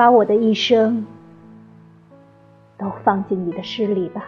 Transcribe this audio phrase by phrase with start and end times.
[0.00, 1.04] 把我的一生
[2.78, 4.24] 都放进你的诗里吧。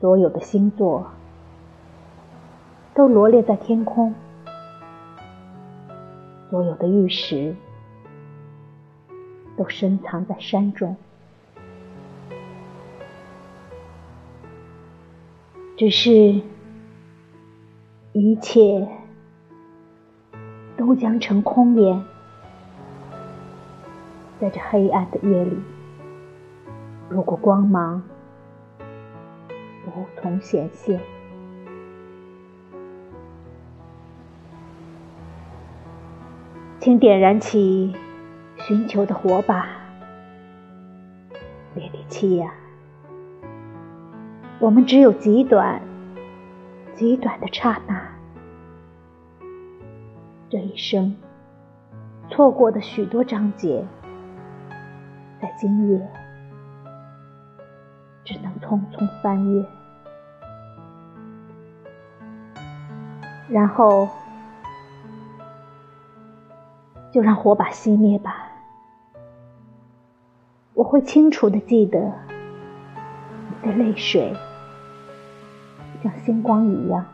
[0.00, 1.06] 所有的星座
[2.92, 4.12] 都罗列在天空，
[6.50, 7.54] 所有的玉石
[9.56, 10.96] 都深藏在山中。
[15.76, 16.40] 只是，
[18.12, 18.88] 一切
[20.86, 22.00] 都将成空言，
[24.40, 25.58] 在这黑暗的夜里，
[27.08, 28.00] 如果光芒
[29.84, 31.00] 无从显现，
[36.78, 37.92] 请点燃起
[38.56, 39.66] 寻求的火把，
[41.74, 42.54] 列地七呀！
[44.60, 45.82] 我们只有极短、
[46.94, 48.15] 极短的刹那，
[50.48, 51.16] 这一生
[52.30, 53.84] 错过的许多章节，
[55.40, 56.08] 在今夜
[58.24, 59.64] 只能匆匆翻阅，
[63.48, 64.08] 然后
[67.12, 68.48] 就让火把熄灭吧。
[70.74, 72.12] 我会清楚的记得
[73.62, 74.32] 你的泪水。
[76.02, 77.04] 像星光一样，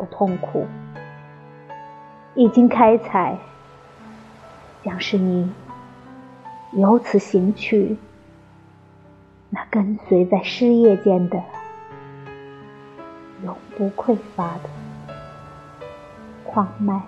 [0.00, 0.66] 的痛苦
[2.34, 3.36] 已经开采，
[4.82, 5.52] 将是你
[6.72, 7.96] 由此行去，
[9.50, 11.40] 那跟随在失业间的
[13.44, 15.14] 永不匮乏的
[16.44, 17.00] 矿脉。